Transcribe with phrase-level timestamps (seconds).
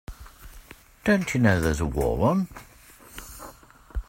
[1.03, 2.47] Don't you know there's a war on?